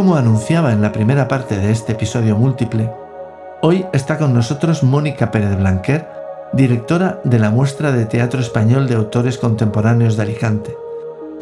[0.00, 2.90] Como anunciaba en la primera parte de este episodio múltiple,
[3.60, 6.08] hoy está con nosotros Mónica Pérez Blanquer,
[6.54, 10.74] directora de la muestra de teatro español de autores contemporáneos de Alicante,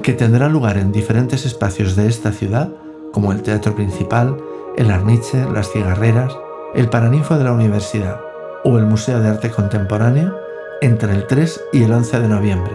[0.02, 2.68] que tendrá lugar en diferentes espacios de esta ciudad,
[3.12, 4.36] como el Teatro Principal,
[4.76, 6.36] el Arniche, las Cigarreras,
[6.74, 8.20] el Paraninfo de la Universidad
[8.64, 10.34] o el Museo de Arte Contemporáneo
[10.80, 12.72] entre el 3 y el 11 de noviembre.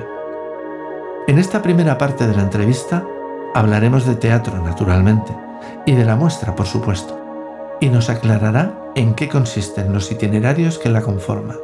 [1.27, 3.05] En esta primera parte de la entrevista
[3.53, 5.33] hablaremos de teatro, naturalmente,
[5.85, 7.19] y de la muestra, por supuesto,
[7.81, 11.57] y nos aclarará en qué consisten los itinerarios que la conforman.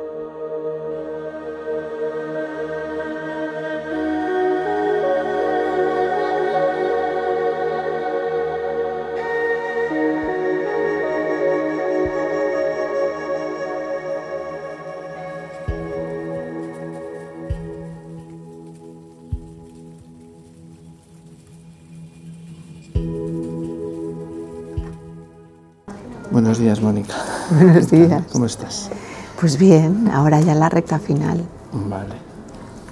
[27.60, 28.24] Buenos días.
[28.32, 28.90] ¿Cómo estás?
[29.38, 31.44] Pues bien, ahora ya la recta final.
[31.74, 32.16] Vale.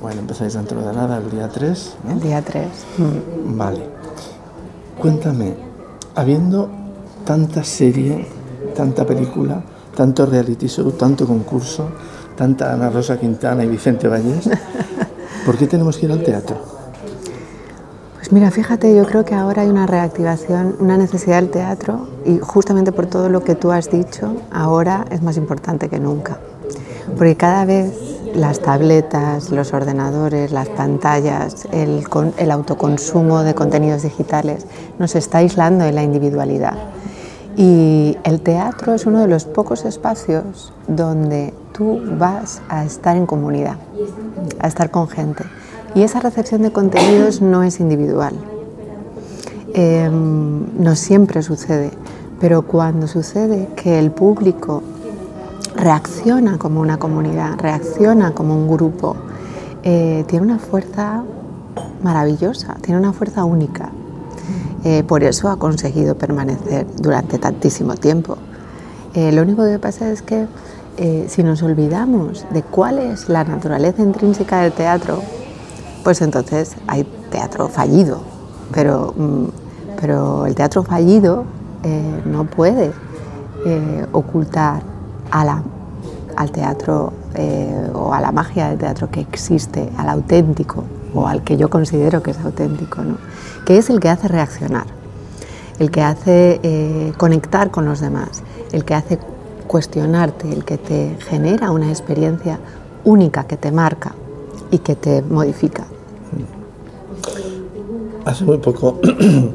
[0.01, 1.95] Bueno, empezáis dentro de nada, el día 3.
[2.09, 2.67] El día 3.
[3.45, 3.87] Vale.
[4.99, 5.53] Cuéntame,
[6.15, 6.69] habiendo
[7.23, 8.27] tanta serie,
[8.75, 9.63] tanta película,
[9.95, 11.87] tanto reality show, tanto concurso,
[12.35, 14.49] tanta Ana Rosa Quintana y Vicente Vallés,
[15.45, 16.57] ¿por qué tenemos que ir al teatro?
[18.27, 22.39] Pues mira, fíjate, yo creo que ahora hay una reactivación, una necesidad del teatro y
[22.39, 26.37] justamente por todo lo que tú has dicho, ahora es más importante que nunca.
[27.17, 32.03] Porque cada vez las tabletas, los ordenadores, las pantallas, el,
[32.37, 34.65] el autoconsumo de contenidos digitales
[34.99, 36.75] nos está aislando de la individualidad.
[37.55, 43.25] Y el teatro es uno de los pocos espacios donde tú vas a estar en
[43.25, 43.77] comunidad,
[44.59, 45.45] a estar con gente.
[45.97, 48.35] Y esa recepción de contenidos no es individual.
[49.73, 51.89] Em, no siempre sucede,
[52.39, 54.83] pero cuando sucede que el público
[55.75, 59.15] reacciona como una comunidad, reacciona como un grupo,
[59.81, 61.23] eh, tiene una fuerza
[62.03, 63.89] maravillosa, tiene una fuerza única.
[64.83, 68.37] Eh, por eso ha conseguido permanecer durante tantísimo tiempo.
[69.15, 70.45] Eh, lo único que pasa es que
[71.27, 75.21] si nos olvidamos de cuál es la naturaleza intrínseca del teatro,
[76.03, 78.21] pues entonces hay teatro fallido.
[78.73, 79.45] Pero, mm,
[79.99, 81.45] pero el teatro fallido
[81.83, 82.91] eh, no puede
[83.65, 84.81] eh, ocultar
[85.31, 91.43] al teatro eh, o a la magia del teatro que existe, al auténtico o al
[91.43, 93.17] que yo considero que es auténtico, ¿no?
[93.65, 94.85] que es el que hace reaccionar,
[95.79, 99.19] el que hace conectar con los demás, el que hace
[99.67, 102.59] cuestionarte, el que te genera una experiencia
[103.03, 104.13] única que te marca
[104.71, 105.87] y que te modifica.
[108.25, 108.99] Hace muy poco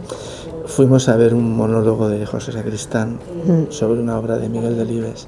[0.67, 3.71] fuimos a ver un monólogo de José Sacristán mm.
[3.71, 5.27] sobre una obra de Miguel Delibes.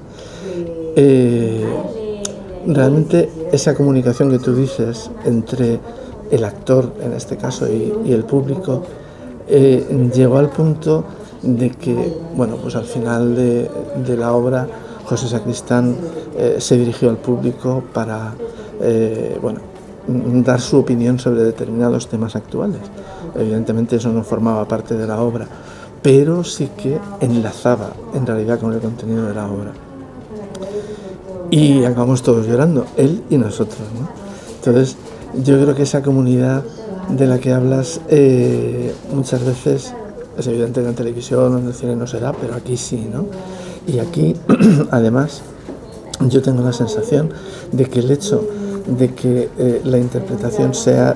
[0.95, 1.63] Eh,
[2.65, 5.79] realmente esa comunicación que tú dices entre
[6.31, 8.81] el actor, en este caso, y, el público,
[9.47, 11.03] eh, llegó al punto
[11.43, 11.95] de que,
[12.35, 13.69] bueno, pues al final de,
[14.17, 14.67] la obra,
[15.05, 15.95] José Sacristán
[16.35, 18.33] eh, se dirigió al público para,
[19.39, 19.59] bueno,
[20.07, 22.81] dar su opinión sobre determinados temas actuales.
[23.35, 25.47] Evidentemente eso no formaba parte de la obra,
[26.01, 29.71] pero sí que enlazaba en realidad con el contenido de la obra.
[31.51, 33.81] Y acabamos todos llorando, él y nosotros.
[34.57, 34.97] Entonces,
[35.43, 36.63] yo creo que esa comunidad
[37.09, 39.93] de la que hablas eh, muchas veces,
[40.37, 43.25] es evidente que en televisión o en el cine no será, pero aquí sí, ¿no?
[43.87, 44.35] Y aquí,
[44.91, 45.41] además,
[46.21, 47.29] yo tengo la sensación
[47.71, 48.47] de que el hecho
[48.87, 51.15] de que eh, la interpretación sea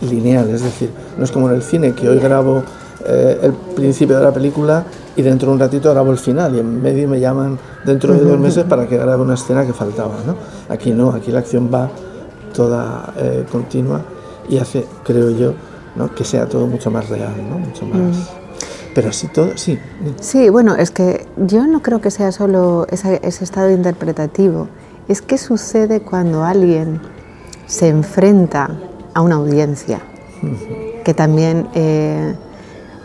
[0.00, 2.62] lineal, es decir, no es como en el cine, que hoy grabo
[3.04, 4.84] eh, el principio de la película
[5.16, 8.20] y dentro de un ratito grabo el final y en medio me llaman dentro de
[8.20, 10.14] dos meses para que grabe una escena que faltaba.
[10.26, 10.36] ¿no?
[10.68, 11.90] Aquí no, aquí la acción va
[12.52, 14.02] toda eh, continua
[14.48, 15.54] y hace, creo yo,
[15.96, 16.14] ¿no?
[16.14, 17.58] que sea todo mucho más real, ¿no?
[17.58, 18.16] mucho más...
[18.16, 18.22] Mm.
[18.94, 19.78] Pero así todo, sí.
[20.18, 24.66] Sí, bueno, es que yo no creo que sea solo ese, ese estado interpretativo
[25.08, 27.00] es qué sucede cuando alguien
[27.68, 28.70] se enfrenta
[29.14, 30.00] a una audiencia,
[31.04, 32.34] que también eh,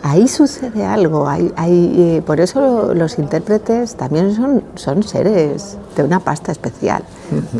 [0.02, 6.20] ahí sucede algo, hay, eh, por eso los intérpretes también son, son seres de una
[6.20, 7.04] pasta especial,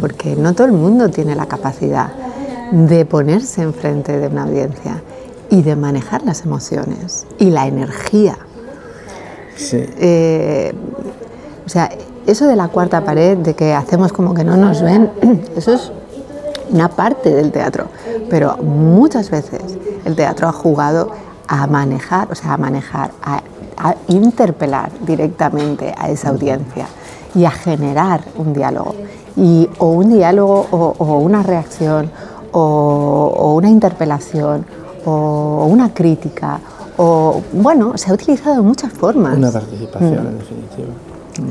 [0.00, 2.08] porque no todo el mundo tiene la capacidad
[2.72, 5.02] de ponerse enfrente de una audiencia
[5.50, 8.38] y de manejar las emociones y la energía.
[9.56, 9.84] Sí.
[9.98, 10.72] Eh,
[11.66, 11.90] o sea,
[12.26, 15.10] eso de la cuarta pared, de que hacemos como que no nos ven,
[15.56, 15.92] eso es
[16.74, 17.86] una parte del teatro,
[18.28, 19.62] pero muchas veces
[20.04, 21.10] el teatro ha jugado
[21.48, 23.40] a manejar, o sea, a manejar, a
[23.76, 26.86] a interpelar directamente a esa audiencia
[27.34, 28.94] y a generar un diálogo.
[29.36, 32.10] Y, o un diálogo o, una reacción
[32.52, 34.64] o, una interpelación
[35.04, 36.60] o una crítica
[36.96, 39.36] o bueno, se ha utilizado de muchas formas.
[39.36, 40.88] Una participación en definitiva.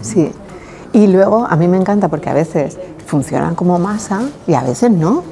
[0.02, 0.32] Sí.
[0.94, 4.92] Y luego a mí me encanta porque a veces funcionan como masa y a veces
[4.92, 5.24] no.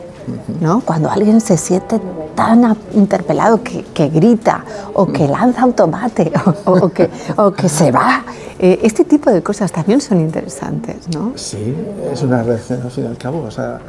[0.60, 0.82] ¿no?
[0.82, 2.00] Cuando alguien se siente
[2.36, 4.64] tan interpelado que, que grita
[4.94, 6.32] o que lanza automate
[6.66, 8.24] o, que, o que se va,
[8.60, 11.08] eh, este tipo de cosas también son interesantes.
[11.14, 11.34] ¿no?
[11.36, 11.76] Sí,
[12.12, 13.42] es una reacción al fin y al cabo.
[13.42, 13.80] O sea,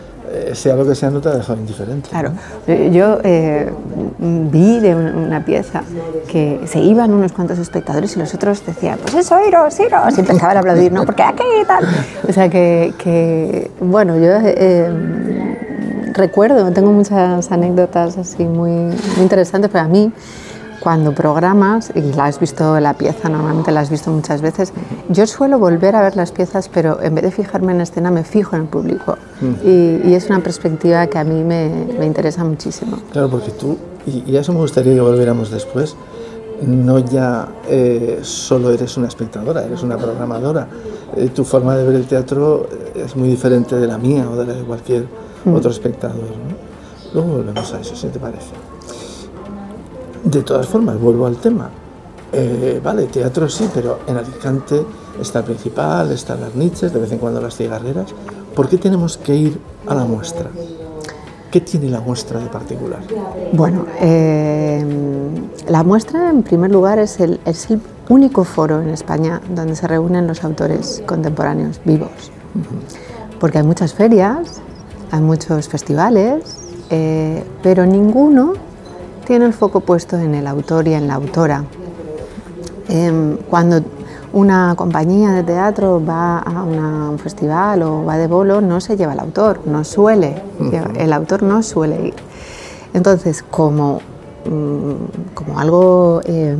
[0.55, 2.11] sea lo que sea, no te ha dejado indiferente.
[2.11, 2.33] Claro,
[2.67, 3.19] eh, yo
[4.19, 5.83] vi de una pieza
[6.29, 10.21] que se iban unos cuantos espectadores y los otros decían, pues eso, iros, iros, y
[10.21, 11.05] empezaban a aplaudir, ¿no?
[11.05, 11.87] Porque aquí y tal.
[12.29, 14.33] O sea que, que bueno, yo
[16.13, 20.13] recuerdo, tengo muchas anécdotas así muy, muy interesantes para mí
[20.83, 24.73] cuando programas, y la has visto la pieza, normalmente la has visto muchas veces,
[25.09, 28.25] yo suelo volver a ver las piezas, pero en vez de fijarme en escena, me
[28.25, 29.17] fijo en el público.
[29.65, 32.99] y, es una perspectiva que a mí me, me interesa muchísimo.
[33.13, 33.77] Claro, porque tú,
[34.07, 35.97] y, eso me gustaría que volviéramos después,
[36.67, 40.69] no ya eh, solo eres una espectadora, eres una programadora.
[41.17, 44.47] Eh, tu forma de ver el teatro es muy diferente de la mía o de
[44.47, 45.07] la de cualquier
[45.45, 45.55] Mm.
[45.55, 46.17] otro espectador.
[46.21, 47.13] ¿no?
[47.15, 48.53] Luego volvemos a eso, si te parece.
[50.25, 51.71] De todas formas, vuelvo al tema.
[52.33, 54.83] Eh, vale, teatro sí, pero en Alicante
[55.21, 58.07] está el principal, están las niches, de vez en cuando las cigarreras.
[58.55, 60.49] ¿Por qué tenemos que ir a la muestra?
[61.51, 63.01] ¿Qué tiene la muestra de particular?
[63.53, 64.85] Bueno, eh,
[65.69, 69.87] la muestra en primer lugar es el, es el, único foro en España donde se
[69.87, 72.11] reúnen los autores contemporáneos vivos.
[73.39, 74.61] Porque hay muchas ferias,
[75.11, 76.57] hay muchos festivales,
[76.91, 78.55] eh, pero ninguno
[79.33, 81.65] tiene el foco puesto en el autor y en la autora.
[82.91, 83.81] Em, cuando
[84.35, 89.15] una compañía de teatro va a un festival o va de bolo, no se lleva
[89.15, 90.35] el autor, no suele,
[90.99, 92.15] el autor no suele ir.
[92.93, 94.03] Entonces, como,
[94.45, 96.59] mm, como algo eh,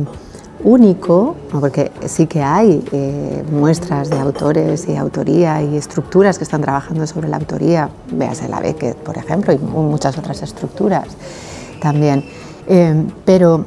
[0.63, 6.61] único, porque sí que hay eh, muestras de autores y autoría y estructuras que están
[6.61, 11.05] trabajando sobre la autoría, véase la Beckett, por ejemplo, y muchas otras estructuras
[11.79, 12.23] también.
[12.67, 13.65] Eh, pero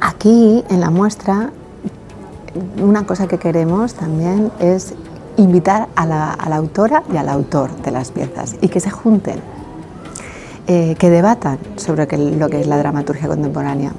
[0.00, 1.50] aquí en la muestra,
[2.82, 4.94] una cosa que queremos también es
[5.36, 9.36] invitar a la, autora y al autor de las piezas y que se junten,
[10.66, 13.92] eh, que debatan sobre lo que es la dramaturgia contemporánea.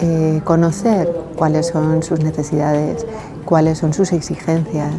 [0.00, 3.06] Eh, conocer cuáles son sus necesidades,
[3.44, 4.92] cuáles son sus exigencias,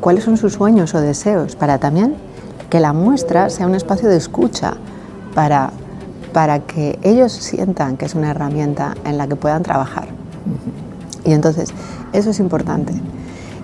[0.00, 2.16] cuáles son sus sueños o deseos, para también
[2.68, 4.74] que la muestra sea un espacio de escucha
[5.34, 5.70] para,
[6.32, 10.08] para que ellos sientan que es una herramienta en la que puedan trabajar.
[11.24, 11.72] Y entonces,
[12.12, 12.92] eso es importante,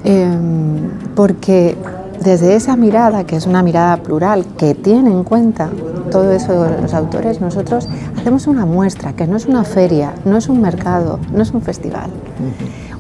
[0.04, 1.76] em, porque
[2.22, 5.70] desde esa mirada, que es una mirada plural, que tiene en cuenta
[6.10, 10.36] todo eso de los autores, nosotros hacemos una muestra, que no es una feria, no
[10.36, 12.10] es un mercado, no es un festival.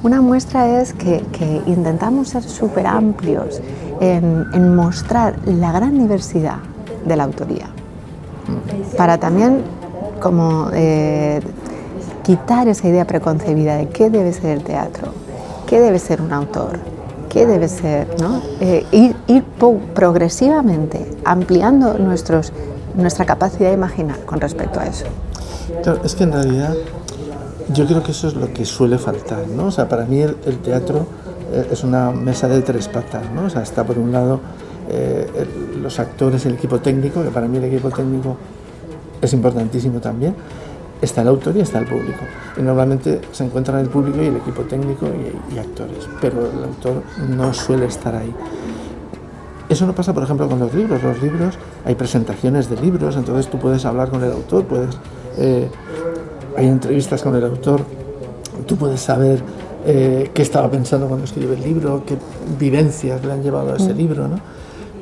[0.02, 1.22] Una muestra es que,
[1.66, 3.60] intentamos ser súper amplios
[4.00, 6.58] en, mostrar la gran diversidad
[7.04, 7.66] de la autoría,
[8.96, 9.62] para también
[10.20, 11.40] como eh,
[12.22, 15.12] quitar esa idea preconcebida de qué debe ser el teatro,
[15.66, 16.78] qué debe ser un autor,
[17.28, 18.42] qué debe ser, ¿no?
[18.60, 19.16] Eh, ir,
[19.94, 22.52] progresivamente ampliando nuestros,
[22.94, 25.06] nuestra capacidad de imaginar con respecto a eso.
[26.04, 26.74] Es que en realidad
[27.72, 29.66] yo creo que eso es lo que suele faltar, ¿no?
[29.66, 31.06] O sea, para mí el, teatro
[31.52, 33.44] eh, es una mesa de tres patas, ¿no?
[33.44, 34.40] O sea, está por un lado
[34.90, 35.46] eh,
[35.80, 38.36] los actores, el equipo técnico, que para mí el equipo técnico
[39.20, 40.34] es importantísimo también,
[41.02, 42.20] está el autor y está el público.
[42.56, 45.06] Y normalmente se encuentran el público y el equipo técnico
[45.52, 48.34] y, actores, pero el autor no suele estar ahí.
[49.68, 51.02] Eso no pasa, por ejemplo, con los libros.
[51.02, 54.96] Los libros, hay presentaciones de libros, entonces tú puedes hablar con el autor, puedes,
[55.36, 55.68] eh,
[56.56, 57.82] hay entrevistas con el autor,
[58.66, 59.42] tú puedes saber
[59.84, 62.16] eh, qué estaba pensando cuando escribe el libro, qué
[62.58, 63.96] vivencias le han llevado a ese mm.
[63.96, 64.40] libro, ¿no?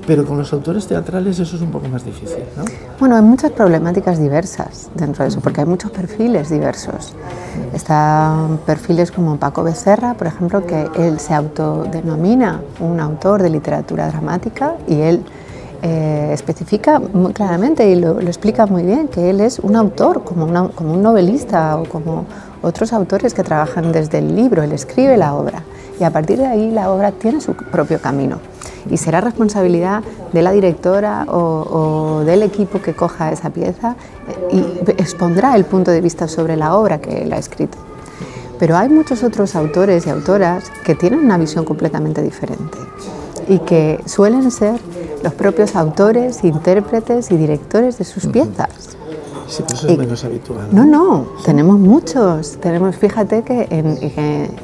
[0.06, 2.64] Pero con los autores teatrales eso es un poco más difícil, ¿no?
[3.00, 7.14] Bueno, hay muchas problemáticas diversas dentro de eso, porque hay muchos perfiles diversos.
[7.72, 14.08] Están perfiles como Paco Becerra, por ejemplo, que él se autodenomina un autor de literatura
[14.08, 15.24] dramática y él
[15.82, 20.46] eh, especifica muy claramente y lo, explica muy bien que él es un autor, como,
[20.72, 22.26] como un novelista o como
[22.62, 25.62] otros autores que trabajan desde el libro, él escribe la obra
[26.00, 28.38] y a partir de ahí la obra tiene su propio camino
[28.90, 30.02] y será responsabilidad
[30.32, 33.96] de la directora o, del equipo que coja esa pieza
[34.50, 34.60] y
[34.98, 37.78] expondrá el punto de vista sobre la obra que él ha escrito.
[38.58, 42.78] Pero hay muchos otros autores y autoras que tienen una visión completamente diferente
[43.48, 44.80] y que suelen ser
[45.22, 48.96] los propios autores, intérpretes y directores de sus piezas.
[49.48, 50.68] Sí, pero eso es menos habitual.
[50.72, 52.58] No, no, tenemos muchos.
[52.60, 53.98] Tenemos, fíjate que en,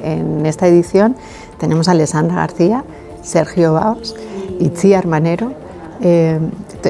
[0.02, 1.14] en, esta edición
[1.58, 2.84] tenemos a Alessandra García,
[3.22, 4.14] Sergio Baos
[4.58, 5.52] y Tía Armanero.
[6.00, 6.38] Eh,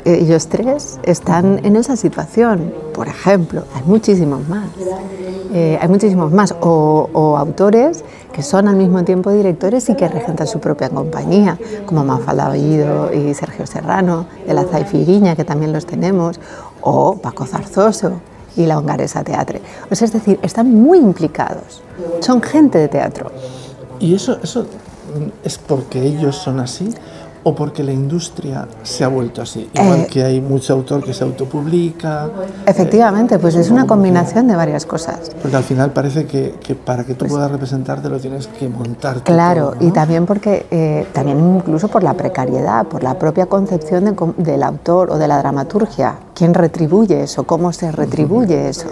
[0.04, 2.72] ellos tres están en esa situación.
[2.94, 4.68] Por ejemplo, hay muchísimos más.
[5.52, 6.54] Eh, hay muchísimos más.
[6.60, 12.02] O, autores que son al mismo tiempo directores y que regentan su propia compañía, como
[12.02, 16.40] Mafalda Bellido y Sergio Serrano, de la Zaifiriña, que también los tenemos,
[16.80, 18.12] o Paco Zarzoso
[18.56, 19.60] y la Hongaresa Teatre.
[19.90, 21.82] O es decir, están muy implicados.
[22.20, 23.30] Son gente de teatro.
[24.00, 24.66] ¿Y eso, eso
[25.44, 26.94] es porque ellos son así?
[27.44, 29.68] o porque la industria se ha vuelto así.
[29.74, 32.30] Igual eh, que hay mucho autor que se autopublica.
[32.66, 35.32] Efectivamente, pues es una combinación de varias cosas.
[35.40, 36.54] Porque al final parece que,
[36.84, 39.22] para que tú pues puedas representarte lo tienes que montar.
[39.22, 44.62] Claro, y también porque, eh, también incluso por la precariedad, por la propia concepción del
[44.62, 46.16] autor o de la dramaturgia.
[46.34, 47.44] ¿Quién retribuye eso?
[47.44, 48.88] ¿Cómo se retribuye eso?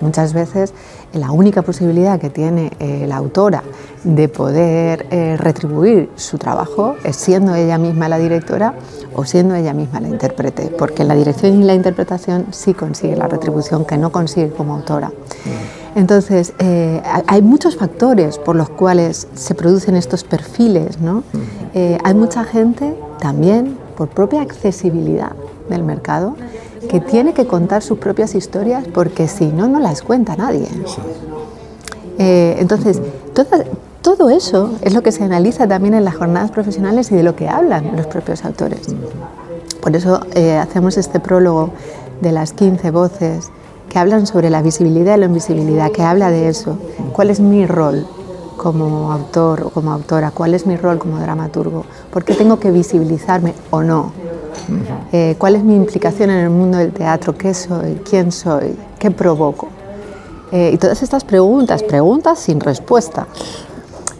[0.00, 0.72] Muchas veces
[1.12, 3.64] la única posibilidad que tiene eh, la autora
[4.04, 8.74] de poder eh, retribuir su trabajo es siendo ella misma la directora
[9.14, 13.26] o siendo ella misma la intérprete, porque la dirección y la interpretación sí consigue la
[13.26, 15.12] retribución que no consigue como autora.
[15.96, 21.00] Entonces, eh, hay muchos factores por los cuales se producen estos perfiles.
[21.00, 21.22] ¿no?
[21.74, 25.32] hay mucha gente también por propia accesibilidad
[25.68, 26.36] del mercado
[26.88, 30.68] que tiene que contar sus propias historias porque si no, no las cuenta nadie.
[32.18, 33.00] Eh, entonces,
[34.02, 37.34] todo, eso es lo que se analiza también en las jornadas profesionales y de lo
[37.34, 38.94] que hablan los propios autores.
[39.80, 41.70] Por eso eh, hacemos este prólogo
[42.20, 43.50] de las 15 voces
[43.88, 46.78] que hablan sobre la visibilidad y la invisibilidad, que habla de eso.
[47.12, 48.06] ¿Cuál es mi rol
[48.56, 50.30] como autor o como autora?
[50.30, 51.84] ¿Cuál es mi rol como dramaturgo?
[52.12, 54.12] ¿Por qué tengo que visibilizarme o no?
[55.12, 57.36] Eh, ¿Cuál es mi implicación en el mundo del teatro?
[57.36, 58.00] ¿Qué soy?
[58.08, 58.76] ¿Quién soy?
[58.98, 59.68] ¿Qué provoco?
[60.52, 63.26] Eh, y todas estas preguntas, preguntas sin respuesta.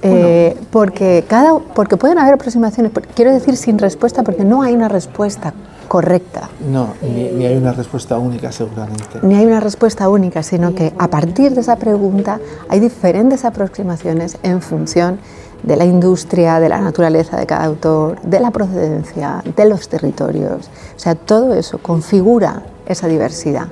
[0.03, 4.89] Eh, porque, cada, porque pueden haber aproximaciones, quiero decir sin respuesta porque no hay una
[4.89, 5.55] respuesta
[5.89, 6.51] correcta.
[6.71, 9.21] No, ni, ni, hay una respuesta única seguramente.
[9.23, 12.39] Ni hay una respuesta única, sino que a partir de esa pregunta
[12.69, 18.41] hay diferentes aproximaciones en función de la industria, de la naturaleza de cada autor, de
[18.41, 20.69] la procedencia, de los territorios.
[20.97, 23.69] O sea, todo eso configura esa diversidad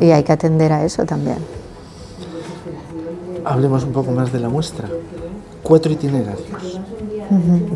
[0.00, 1.38] y hay que atender a eso también.
[3.44, 4.88] Hablemos un poco más de la muestra.
[5.62, 6.80] Cuatro itinerarios.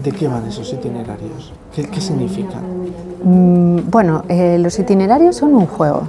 [0.02, 1.52] ¿De qué van esos itinerarios?
[1.74, 2.62] ¿Qué, qué significan?
[3.22, 6.02] Mm, bueno, eh, los itinerarios son un juego.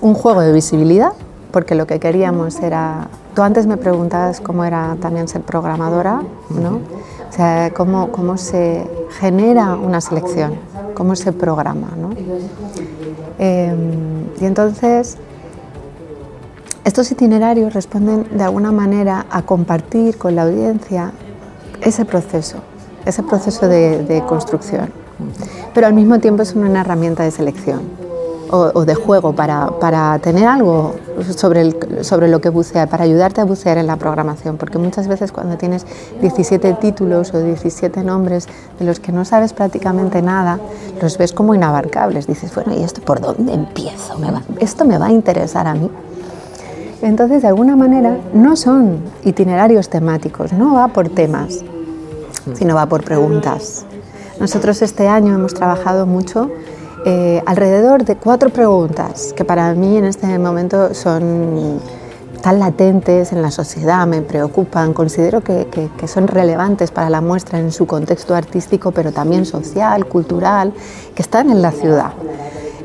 [0.00, 1.12] Un juego de visibilidad,
[1.50, 6.80] porque lo que queríamos era Tú antes me preguntabas cómo era también ser programadora, ¿no?
[7.28, 8.84] O sea, cómo, cómo se
[9.20, 10.54] genera una selección,
[10.94, 12.10] cómo se programa, ¿no?
[13.38, 15.18] Em, y entonces,
[16.82, 21.12] estos itinerarios responden de alguna manera a compartir con la audiencia
[21.80, 22.56] ese proceso,
[23.06, 24.90] ese proceso de, de construcción.
[25.72, 27.97] Pero al mismo tiempo es una herramienta de selección
[28.50, 30.94] o, de juego para, para, tener algo
[31.36, 35.08] sobre, el, sobre lo que bucear, para ayudarte a bucear en la programación, porque muchas
[35.08, 35.86] veces cuando tienes
[36.20, 38.46] 17 títulos o 17 nombres
[38.78, 40.58] de los que no sabes prácticamente nada,
[41.00, 42.26] los ves como inabarcables.
[42.26, 44.18] Dices, bueno, ¿y esto por dónde empiezo?
[44.18, 45.90] ¿Me va, ¿Esto me va a interesar a mí?
[47.02, 51.60] Entonces, de alguna manera, no son itinerarios temáticos, no va por temas,
[52.54, 53.84] sino va por preguntas.
[54.40, 56.50] Nosotros este año hemos trabajado mucho
[57.10, 61.80] eh, alrededor de cuatro preguntas que para mí en este momento son
[62.42, 67.72] tan latentes en la sociedad, me preocupan, considero que, son relevantes para la muestra en
[67.72, 70.74] su contexto artístico, pero también social, cultural,
[71.14, 72.12] que están en la ciudad.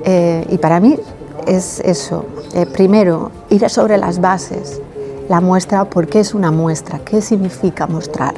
[0.05, 0.97] Eh, y para mí
[1.45, 4.81] es eso, eh, primero, ir sobre las bases,
[5.27, 6.99] la muestra, ¿por qué es una muestra?
[6.99, 8.35] ¿Qué significa mostrar?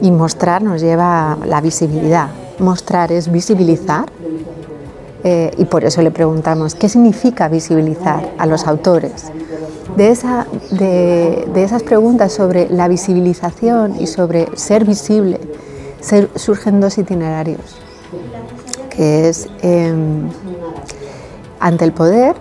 [0.00, 2.30] Y mostrar nos lleva a la visibilidad.
[2.58, 4.06] Mostrar es visibilizar,
[5.24, 9.26] eh, y por eso le preguntamos qué significa visibilizar a los autores.
[9.96, 15.38] De, esa, de, esas preguntas sobre la visibilización y sobre ser visible
[16.34, 17.76] surgen dos itinerarios,
[18.90, 20.28] que es em,
[21.60, 22.34] ante el poder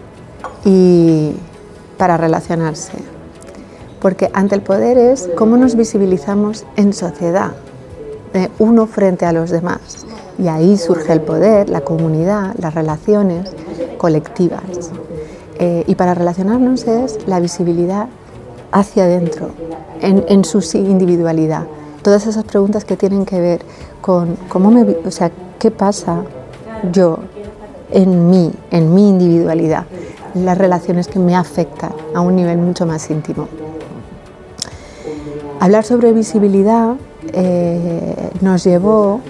[0.66, 1.34] y
[1.98, 2.94] para relacionarse.
[4.00, 7.52] Porque ante el poder es cómo nos visibilizamos en sociedad,
[8.58, 10.08] uno frente a los demás.
[10.38, 13.50] Y ahí surge el poder, la comunidad, las relaciones
[13.98, 14.62] colectivas.
[15.60, 18.08] Eh, y para relacionarnos es la visibilidad
[18.72, 19.50] hacia adentro,
[20.02, 21.64] en, en, su individualidad.
[22.02, 23.62] Todas esas preguntas que tienen que ver
[24.02, 26.24] con cómo me, o sea, qué pasa
[26.92, 27.20] yo
[27.92, 29.86] en mí, en mi individualidad,
[30.34, 33.48] las relaciones que me afectan a un nivel mucho más íntimo.
[35.60, 36.96] Hablar sobre visibilidad
[37.34, 39.22] eh, nos llevó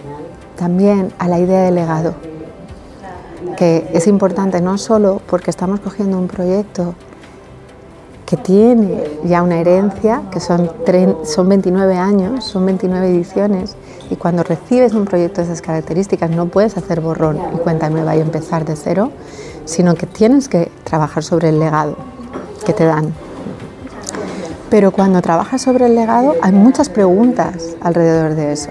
[0.61, 2.13] también a la idea del legado,
[3.57, 6.93] que es importante no solo porque estamos cogiendo un proyecto
[8.27, 10.69] que tiene ya una herencia, que son,
[11.23, 13.75] son 29 años, son 29 ediciones,
[14.11, 18.15] y cuando recibes un proyecto de esas características no puedes hacer borrón y cuenta nueva
[18.15, 19.11] y empezar de cero,
[19.65, 21.95] sino que tienes que trabajar sobre el legado
[22.67, 23.11] que te dan.
[24.69, 28.69] Pero cuando trabajas sobre el legado hay muchas preguntas alrededor de eso.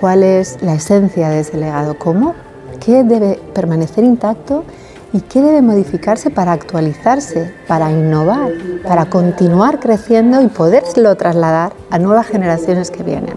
[0.00, 1.98] ¿Cuál es la esencia de ese legado?
[1.98, 2.34] ¿Cómo?
[2.84, 4.64] ¿Qué debe permanecer intacto?
[5.12, 8.50] ¿Y qué debe modificarse para actualizarse, para innovar,
[8.86, 13.36] para continuar creciendo y poderlo trasladar a nuevas generaciones que vienen?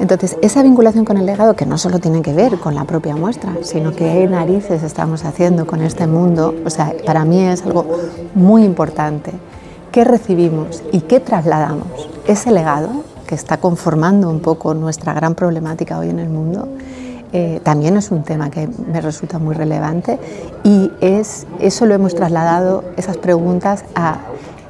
[0.00, 3.14] Entonces, esa vinculación con el legado, que no solo tiene que ver con la propia
[3.14, 7.86] muestra, sino que narices estamos haciendo con este mundo, o sea, para mí es algo
[8.34, 9.32] muy importante.
[9.92, 12.08] ¿Qué recibimos y qué trasladamos?
[12.26, 12.88] Ese legado,
[13.26, 16.68] que está conformando un poco nuestra gran problemática hoy en el mundo,
[17.32, 20.18] eh, también es un tema que me resulta muy relevante
[20.62, 23.84] y es, eso lo hemos trasladado, esas preguntas,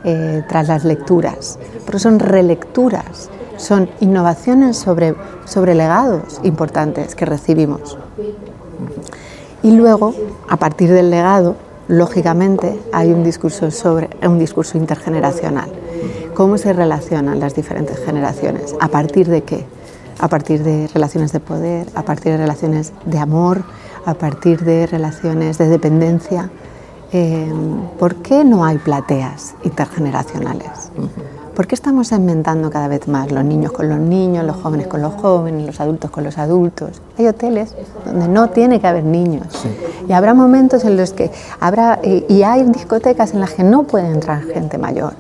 [0.05, 7.99] eh, tras las lecturas, pero son relecturas son innovaciones sobre, sobre legados importantes que recibimos.
[9.63, 10.15] Y luego,
[10.49, 11.57] a partir del legado,
[11.89, 15.71] lógicamente, hay un discurso, sobre, un discurso intergeneracional.
[16.35, 18.75] ¿Cómo se relacionan las diferentes generaciones?
[18.81, 19.65] ¿A partir de qué?
[20.19, 23.63] A partir de relaciones de poder, a partir de relaciones de amor,
[24.05, 26.51] a partir de relaciones de dependencia.
[27.13, 27.53] Eh,
[28.01, 30.91] ¿Por qué no hay plateas intergeneracionales?
[31.55, 35.03] ¿Por qué estamos inventando cada vez más los niños con los niños, los jóvenes con
[35.03, 37.01] los jóvenes, los adultos con los adultos?
[37.17, 39.47] Hay hoteles donde no tiene que haber niños.
[40.09, 44.09] Y habrá momentos en los que habrá, y hay discotecas en las que no puede
[44.09, 45.15] entrar gente mayor.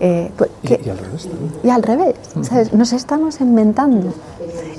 [0.00, 1.52] Eh, pues, y, al revés también.
[1.62, 2.72] Y al revés, ¿sabes?
[2.72, 4.12] Nos estamos inventando.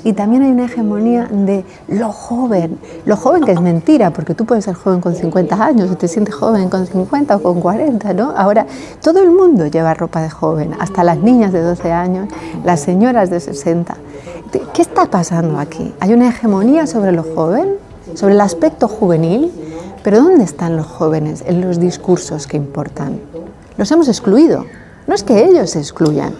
[0.04, 2.78] Y también hay una hegemonía de lo joven.
[3.04, 6.08] Lo joven que es mentira, porque tú puedes ser joven con 50 años, o te
[6.08, 8.32] sientes joven con 50 o con 40, ¿no?
[8.36, 8.66] Ahora,
[9.02, 12.28] todo el mundo lleva ropa de joven, hasta las niñas de 12 años,
[12.64, 13.96] las señoras de 60.
[14.72, 15.92] ¿Qué está pasando aquí?
[16.00, 17.74] Hay una hegemonía sobre lo joven,
[18.14, 19.52] sobre el aspecto juvenil,
[20.02, 23.20] pero ¿dónde están los jóvenes en los discursos que importan?
[23.76, 24.64] Los hemos excluido.
[25.08, 26.34] No es que ellos se excluyan,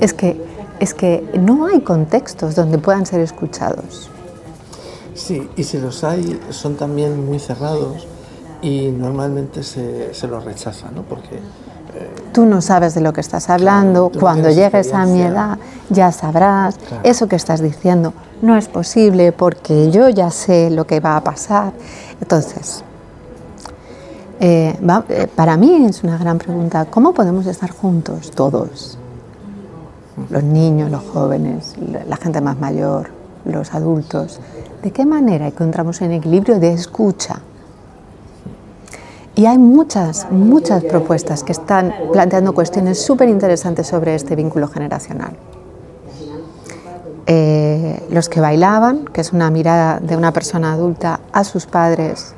[0.00, 0.40] es, que,
[0.78, 4.08] es que no hay contextos donde puedan ser escuchados.
[5.16, 8.06] Sí, y si los hay, son también muy cerrados
[8.62, 11.02] y normalmente se, se los rechaza, ¿no?
[11.02, 15.58] Porque eh, tú no sabes de lo que estás hablando, cuando llegues a mi edad
[15.90, 21.00] ya sabrás, eso que estás diciendo no es posible porque yo ya sé lo que
[21.00, 21.72] va a pasar.
[22.20, 22.83] Entonces,
[24.46, 24.78] eh,
[25.08, 28.98] eh, para mí es una gran pregunta, ¿cómo podemos estar juntos todos?
[30.28, 31.74] Los niños, los jóvenes,
[32.06, 33.08] la gente más mayor,
[33.46, 34.40] los adultos.
[34.82, 37.40] ¿De qué manera encontramos un equilibrio de escucha?
[39.34, 45.38] Y hay muchas, muchas propuestas que están planteando cuestiones súper interesantes sobre este vínculo generacional.
[47.26, 52.34] Eh, los que bailaban, que es una mirada de una persona adulta a sus padres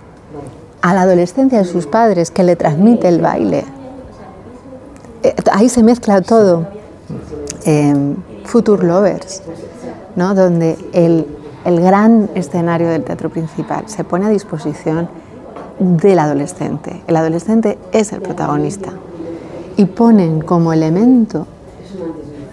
[0.87, 3.65] a la adolescencia de sus padres que le transmite el baile.
[5.25, 6.69] Eh, ahí se mezcla todo.
[8.45, 9.43] Future Lovers,
[10.15, 10.37] ¿no?
[10.37, 11.27] donde el,
[11.65, 15.09] el gran escenario del teatro principal se pone a disposición
[15.81, 17.03] del adolescente.
[17.09, 18.93] El adolescente es el protagonista.
[19.77, 21.49] Y ponen como elemento,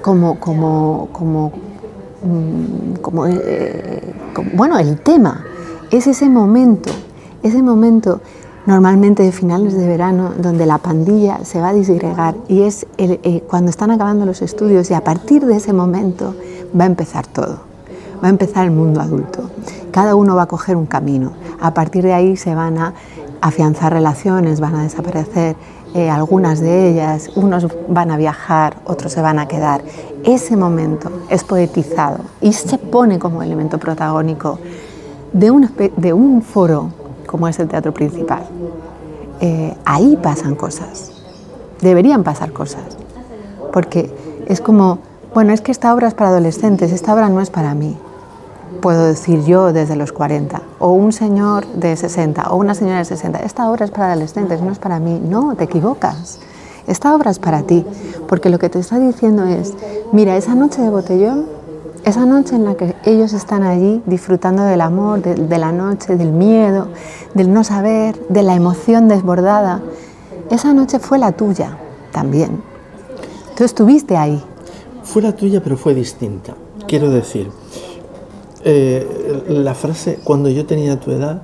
[0.01, 1.51] como, como, como,
[2.23, 5.45] mm, eh, como bueno, el tema,
[5.91, 6.89] es ese momento
[7.43, 8.21] ese momento
[8.65, 13.43] normalmente de finales de verano donde la pandilla se va a disgregar y es eh,
[13.47, 16.33] cuando están acabando los estudios y a partir de ese momento
[16.77, 17.59] va a empezar todo,
[18.23, 19.49] va a empezar el mundo adulto.
[19.91, 21.33] Cada uno va a coger un camino.
[21.59, 22.93] A partir de ahí se van a
[23.41, 25.55] afianzar relaciones, van a desaparecer
[25.93, 29.83] eh, algunas de ellas, unos van a viajar, otros se van a quedar.
[30.23, 34.57] Ese momento es poetizado y se pone como elemento protagónico
[35.33, 37.02] de un, de un foro
[37.33, 38.43] como es el teatro principal.
[39.41, 41.11] Eh, ahí pasan cosas,
[41.81, 42.83] deberían pasar cosas,
[43.73, 44.13] porque
[44.45, 44.99] es como,
[45.33, 47.97] bueno, es que esta obra es para adolescentes, esta obra no es para mí,
[48.81, 53.05] puedo decir yo desde los 40, o un señor de 60, o una señora de
[53.05, 56.39] 60, esta obra es para adolescentes, no es para mí, no, te equivocas.
[56.85, 57.83] esta obra es para ti,
[58.27, 59.73] porque lo que te está diciendo es,
[60.11, 61.45] mira, esa noche de botellón,
[62.05, 66.31] esa noche en la que ellos están allí disfrutando del amor, de, la noche, del
[66.31, 66.87] miedo,
[67.33, 69.81] del no saber, de la emoción desbordada,
[70.49, 71.77] esa noche fue la tuya
[72.11, 72.61] también.
[73.55, 74.43] Tú estuviste ahí.
[75.03, 76.55] Fue la tuya, pero fue distinta.
[76.87, 77.49] Quiero decir,
[78.63, 81.41] eh, la frase cuando yo tenía tu edad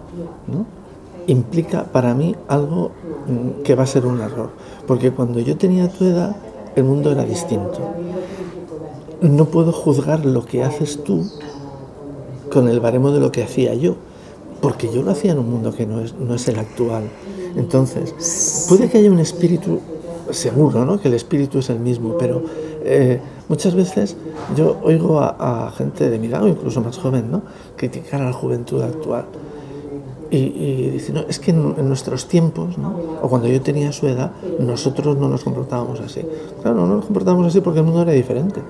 [1.27, 2.91] implica para mí algo
[3.27, 4.49] mm, que va a ser un error,
[4.87, 6.35] porque cuando yo tenía tu edad
[6.75, 7.79] el mundo era distinto.
[9.21, 11.25] No puedo juzgar lo que haces tú
[12.49, 13.95] con el baremo de lo que hacía yo,
[14.61, 17.03] porque yo lo hacía en un mundo que no es, no es el actual.
[17.55, 19.79] Entonces, puede que haya un espíritu,
[20.31, 20.99] seguro, ¿no?
[20.99, 22.43] que el espíritu es el mismo, pero
[22.83, 24.15] eh, muchas veces
[24.55, 27.41] yo oigo a, gente de mi edad o incluso más joven ¿no?
[27.75, 29.25] criticar a la juventud actual.
[30.31, 32.93] Y, y dicen, no, es que en, nuestros tiempos, ¿no?
[33.21, 36.21] o cuando yo tenía su edad, nosotros no nos comportábamos así.
[36.61, 38.61] Claro, no nos comportábamos así porque el mundo era diferente.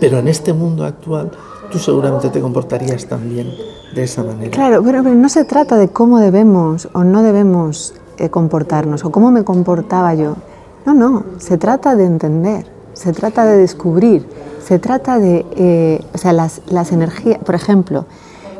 [0.00, 1.30] Pero en este mundo actual,
[1.70, 3.50] tú seguramente te comportarías también
[3.94, 4.50] de esa manera.
[4.50, 9.30] Claro, pero, no se trata de cómo debemos o no debemos eh, comportarnos o cómo
[9.30, 10.36] me comportaba yo.
[10.84, 14.26] No, no, se trata de entender se trata de descubrir,
[14.62, 18.04] se trata de, eh, o sea, las, las, energías, por ejemplo,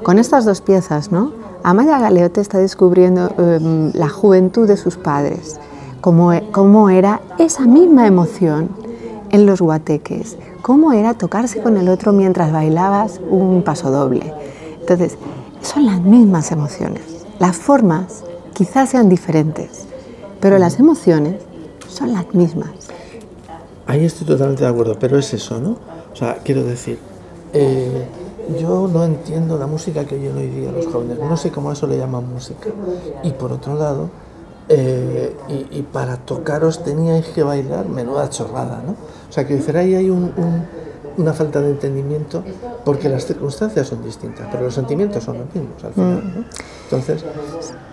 [0.03, 1.33] con estas dos piezas, ¿no?
[1.63, 5.61] Amaya Galeote está descubriendo em, la juventud de sus padres,
[6.01, 8.71] cómo, cómo era esa misma emoción
[9.33, 14.33] en los guateques, cómo era tocarse con el otro mientras bailabas un paso doble.
[14.81, 15.17] Entonces,
[15.63, 17.03] son las mismas emociones.
[17.39, 19.87] Las formas quizás sean diferentes,
[20.41, 21.37] pero las emociones
[21.89, 22.71] son las mismas.
[23.87, 25.77] Ahí estoy totalmente de acuerdo, pero es eso, ¿no?
[26.13, 26.99] O sea, quiero decir,
[27.53, 28.07] eh,
[28.61, 31.73] yo no entiendo la música que oyen hoy día los jóvenes, no sé cómo a
[31.73, 32.69] eso le llaman música.
[33.23, 34.11] Y por otro lado,
[34.69, 38.93] eh, y, para tocaros teníais que bailar, menuda chorrada, ¿no?
[38.93, 42.43] O sea, que decir, ahí hay una falta de entendimiento
[42.85, 46.23] porque las circunstancias son distintas, pero los sentimientos son los mismos al final.
[46.37, 46.45] ¿no?
[46.85, 47.25] Entonces,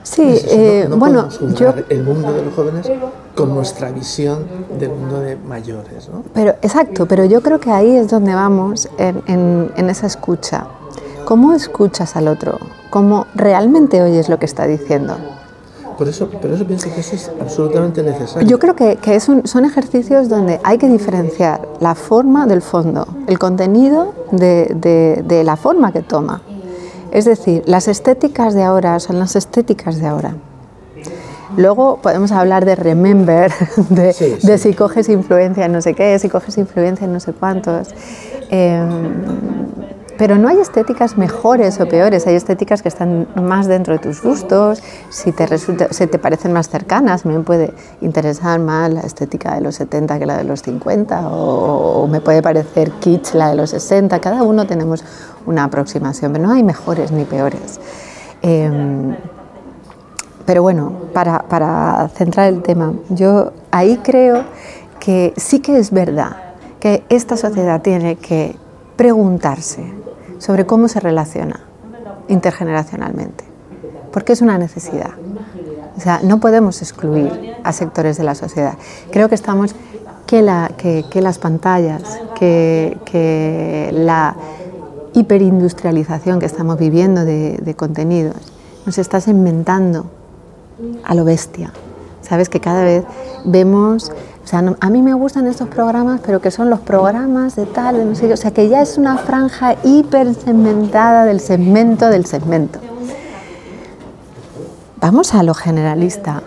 [0.04, 1.74] Sí, eh, bueno, yo...
[1.90, 2.92] el mundo de los jóvenes
[3.36, 4.46] con nuestra visión
[4.80, 6.24] del mundo de mayores, ¿no?
[6.34, 10.66] Pero, exacto, pero yo creo que ahí es donde vamos en, en, esa escucha.
[11.26, 12.58] ¿Cómo escuchas al otro?
[12.90, 15.16] ¿Cómo realmente oyes lo que está diciendo?
[16.00, 18.48] Por eso, pero eso pienso que eso es absolutamente necesario.
[18.48, 22.62] Yo creo que, que es un, son ejercicios donde hay que diferenciar la forma del
[22.62, 26.42] fondo, el contenido de, de, de la forma que toma.
[27.12, 30.36] Es decir, las estéticas de ahora son las estéticas de ahora.
[31.58, 33.52] Luego podemos hablar de remember,
[33.90, 37.90] de, si coges influencia en no sé qué, si coges influencia en no sé cuántos.
[38.50, 38.88] Em,
[40.20, 44.22] pero no hay estéticas mejores o peores, hay estéticas que están más dentro de tus
[44.22, 49.56] gustos, si te, resulta, si te parecen más cercanas, me puede interesar más la estética
[49.56, 53.56] de los 70 que la de los 50, o, me puede parecer kitsch la de
[53.56, 55.06] los 60, cada uno tenemos
[55.46, 57.80] una aproximación, pero no hay mejores ni peores.
[58.42, 59.16] Em,
[60.46, 64.44] pero bueno, para, para centrar el tema, yo ahí creo
[65.00, 66.36] que sí que es verdad
[66.82, 68.58] que esta sociedad tiene que
[68.98, 69.99] preguntarse
[70.40, 71.60] sobre cómo se relaciona
[72.28, 73.44] intergeneracionalmente,
[74.12, 75.12] porque es una necesidad.
[75.96, 78.74] O sea, no podemos excluir a sectores de la sociedad.
[79.12, 79.76] Creo que estamos
[80.26, 82.04] que, la, que, que las pantallas,
[82.36, 84.36] que, que la
[85.14, 88.36] hiperindustrialización que estamos viviendo de, contenidos
[88.86, 90.06] nos está segmentando
[91.04, 91.72] a lo bestia.
[92.22, 93.04] Sabes que cada vez
[93.46, 94.12] vemos,
[94.50, 97.98] o sea, a mí me gustan estos programas, pero que son los programas de tal,
[97.98, 102.26] de no sé o sea, que ya es una franja hiper segmentada del segmento del
[102.26, 102.80] segmento.
[105.00, 106.42] Vamos a lo generalista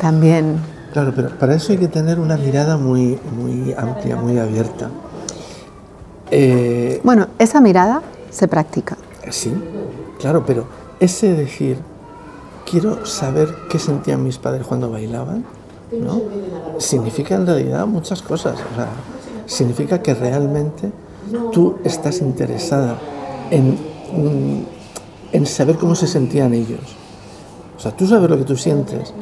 [0.00, 0.58] también.
[0.92, 4.88] Claro, pero para eso hay que tener una mirada muy, muy amplia, muy abierta.
[6.30, 8.96] Eh, bueno, esa mirada se practica.
[9.28, 9.52] Sí,
[10.20, 10.66] claro, pero
[11.00, 11.78] ese decir,
[12.64, 15.44] quiero saber qué sentían mis padres cuando bailaban,
[15.92, 16.20] ¿no?
[16.78, 18.54] Significa en realidad muchas cosas.
[18.54, 18.88] O sea,
[19.46, 20.90] significa que realmente
[21.52, 22.98] tú estás interesada
[23.50, 23.76] en,
[25.32, 26.96] en saber cómo se sentían ellos.
[27.76, 29.14] O sea, tú sabes lo que tú sientes,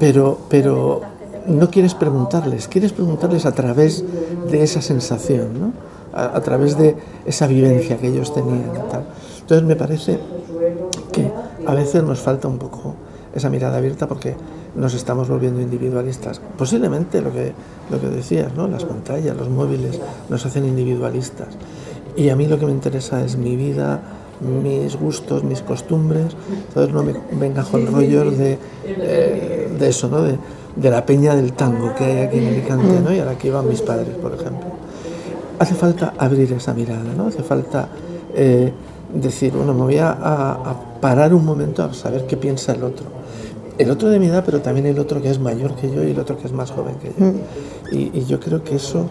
[0.00, 1.00] pero, pero
[1.46, 4.04] no quieres preguntarles, quieres preguntarles a través
[4.50, 5.72] de esa sensación, ¿no?
[6.12, 8.70] a, través de esa vivencia que ellos tenían.
[9.40, 10.18] Entonces me parece
[11.12, 11.30] que
[11.66, 12.94] a veces nos falta un poco
[13.34, 14.34] esa mirada abierta porque
[14.76, 16.40] nos estamos volviendo individualistas.
[16.56, 17.52] Posiblemente lo que,
[17.90, 18.68] lo que decías, ¿no?
[18.68, 21.48] las pantallas, los móviles nos hacen individualistas.
[22.16, 24.00] Y a mí lo que me interesa es mi vida,
[24.40, 26.36] mis gustos, mis costumbres.
[26.68, 30.22] Entonces no me venga con rollos de, eh, de eso, ¿no?
[30.22, 30.38] de
[30.76, 33.12] de la peña del tango que hay aquí en Alicante, ¿no?
[33.12, 34.66] y a la que iban mis padres, por ejemplo.
[35.58, 37.28] Hace falta abrir esa mirada, ¿no?
[37.28, 37.88] hace falta
[38.34, 38.72] eh,
[39.12, 40.16] decir, bueno, me voy a,
[41.00, 43.06] parar un momento a saber qué piensa el otro.
[43.78, 46.10] El otro de mi edad, pero también el otro que es mayor que yo y
[46.10, 47.32] el otro que es más joven que yo.
[47.90, 49.06] Y, yo creo que eso,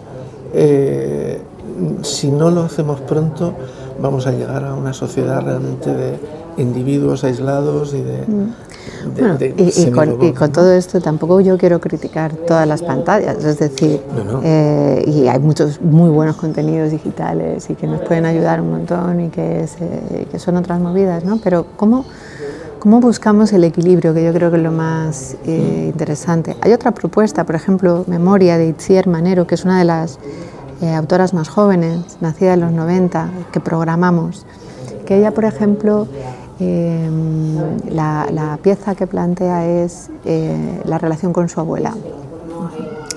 [0.54, 1.40] eh,
[2.02, 3.54] si no lo hacemos pronto,
[4.00, 6.18] vamos a llegar a una sociedad realmente de
[6.56, 8.24] individuos aislados y de...
[9.58, 9.90] y,
[10.32, 14.00] con, todo esto tampoco yo quiero criticar todas las pantallas, es decir,
[14.42, 19.20] eh, y hay muchos muy buenos contenidos digitales y que nos pueden ayudar un montón
[19.20, 19.66] y que,
[20.30, 21.38] que son otras movidas, ¿no?
[21.42, 22.04] Pero ¿cómo,
[22.84, 24.14] ¿cómo buscamos el equilibrio?
[24.14, 26.56] Que yo creo que es lo más eh, interesante.
[26.60, 30.20] Hay otra propuesta, por ejemplo, Memoria de Itziar Manero, que es una de las
[30.80, 34.46] eh, autoras más jóvenes, nacida en los 90, que programamos,
[35.04, 36.06] que ella, por ejemplo,
[36.60, 37.56] Em,
[37.90, 41.94] la, pieza que plantea es eh, la relación con su abuela.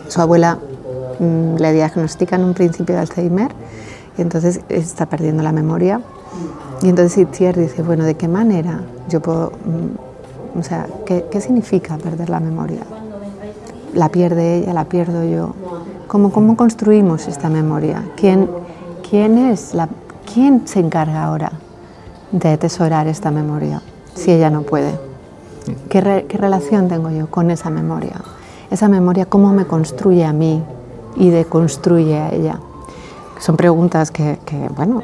[0.07, 0.57] Su abuela
[1.19, 3.51] mm, le diagnostican un principio de Alzheimer
[4.17, 6.01] y entonces está perdiendo la memoria.
[6.81, 11.97] Y entonces Itziar dice, bueno, ¿de qué manera yo puedo, mm, o sea, ¿qué, significa
[11.97, 12.81] perder la memoria?
[13.93, 15.53] La pierde ella, la pierdo yo.
[16.07, 18.03] ¿Cómo, cómo construimos esta memoria?
[18.15, 18.49] ¿Quién,
[19.09, 19.89] quién, es la,
[20.31, 21.51] ¿Quién se encarga ahora
[22.31, 23.81] de atesorar esta memoria
[24.13, 24.99] si ella no puede?
[25.89, 28.21] ¿Qué, relación tengo yo con esa memoria?
[28.69, 30.61] Esa memoria, ¿cómo me construye a mí
[31.15, 32.59] y deconstruye a ella?
[33.39, 34.37] Son preguntas que,
[34.75, 35.01] bueno,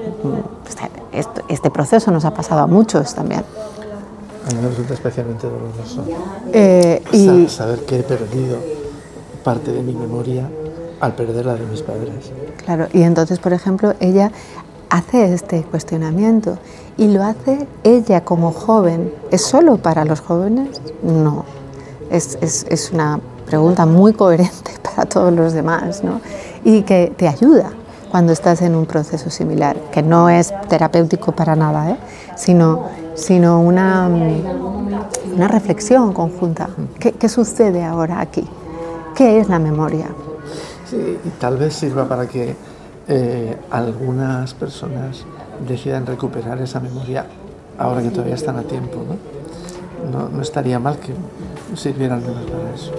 [1.14, 3.42] este, este, proceso nos ha pasado a muchos también.
[3.42, 6.04] A mí me resulta especialmente doloroso
[6.52, 8.58] eh, y saber que he perdido
[9.44, 10.50] parte de mi memoria
[11.00, 12.32] al perder la de mis padres.
[12.66, 14.32] Claro, y entonces, por ejemplo, ella
[14.90, 16.58] hace este cuestionamiento
[16.98, 19.14] y lo hace ella como joven.
[19.32, 20.82] ¿Es solo para los jóvenes?
[21.04, 21.46] No.
[22.10, 26.20] Es, es, es una pregunta muy coherente para todos los demás ¿no?
[26.64, 27.72] y que te ayuda
[28.14, 31.98] cuando estás en un proceso similar, que no es terapéutico para nada, ¿eh?
[32.36, 36.70] sino, sino una, una reflexión conjunta.
[37.00, 38.48] ¿Qué, ¿Qué, sucede ahora aquí?
[39.16, 40.10] ¿Qué es la memoria?
[40.88, 42.56] Sí, tal vez sirva para que
[43.08, 45.26] eh, algunas personas
[45.68, 47.26] decidan recuperar esa memoria
[47.80, 49.00] ahora que todavía están a tiempo.
[50.12, 50.30] ¿no?
[50.30, 51.16] No, estaría mal que
[51.76, 52.92] sirvieran menos para eso.